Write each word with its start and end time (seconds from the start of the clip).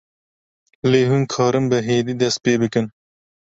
lê 0.91 1.01
hûn 1.09 1.23
karin 1.33 1.65
bi 1.71 1.79
hêdî 1.87 2.13
dest 2.21 2.39
pê 2.43 2.53
bikin 2.61 2.85